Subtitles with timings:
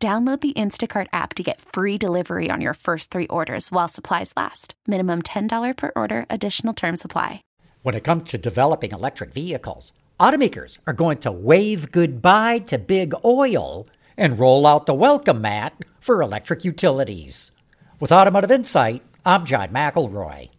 [0.00, 4.32] Download the Instacart app to get free delivery on your first three orders while supplies
[4.36, 4.74] last.
[4.86, 7.42] Minimum $10 per order, additional term supply.
[7.82, 13.12] When it comes to developing electric vehicles, automakers are going to wave goodbye to big
[13.24, 17.50] oil and roll out the welcome mat for electric utilities.
[17.98, 20.50] With Automotive Insight, I'm John McElroy.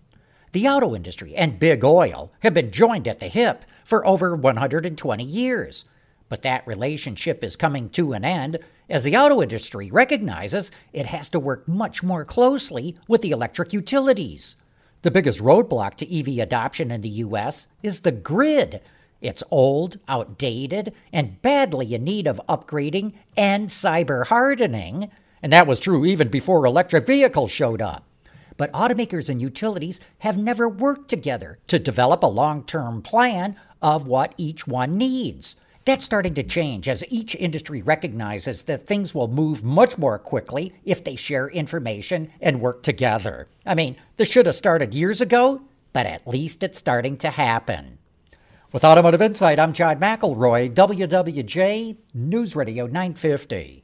[0.52, 5.24] The auto industry and big oil have been joined at the hip for over 120
[5.24, 5.86] years.
[6.28, 8.60] But that relationship is coming to an end
[8.90, 13.72] as the auto industry recognizes it has to work much more closely with the electric
[13.72, 14.56] utilities.
[15.02, 18.82] The biggest roadblock to EV adoption in the US is the grid.
[19.22, 25.12] It's old, outdated, and badly in need of upgrading and cyber hardening.
[25.42, 28.06] And that was true even before electric vehicles showed up.
[28.58, 34.08] But automakers and utilities have never worked together to develop a long term plan of
[34.08, 35.56] what each one needs.
[35.90, 40.72] That's starting to change as each industry recognizes that things will move much more quickly
[40.86, 43.48] if they share information and work together.
[43.66, 47.98] I mean, this should have started years ago, but at least it's starting to happen.
[48.72, 53.84] With Automotive Insight, I'm John McElroy, WWJ News Radio 950.